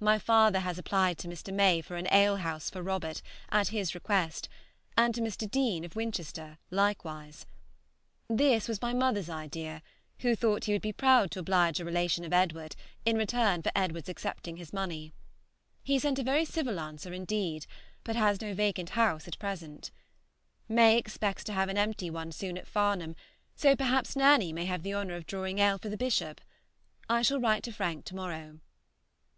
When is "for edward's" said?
13.62-14.10